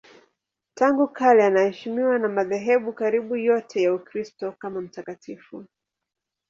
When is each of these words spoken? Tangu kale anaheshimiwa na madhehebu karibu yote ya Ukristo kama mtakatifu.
Tangu 0.73 1.07
kale 1.07 1.45
anaheshimiwa 1.45 2.19
na 2.19 2.27
madhehebu 2.29 2.93
karibu 2.93 3.35
yote 3.35 3.81
ya 3.83 3.93
Ukristo 3.93 4.51
kama 4.51 4.81
mtakatifu. 4.81 5.65